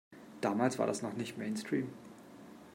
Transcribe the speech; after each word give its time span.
Damals 0.41 0.79
war 0.79 0.87
das 0.87 1.03
noch 1.03 1.13
nicht 1.13 1.37
Mainstream. 1.37 1.93